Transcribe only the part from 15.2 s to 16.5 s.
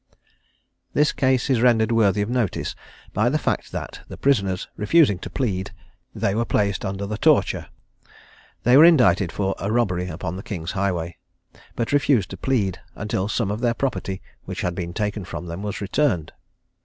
from them, was returned.